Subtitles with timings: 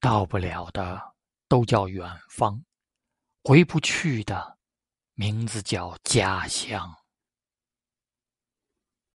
[0.00, 1.14] 到不了的
[1.48, 2.64] 都叫远方
[3.42, 4.58] 回不去的
[5.14, 7.05] 名字叫家乡。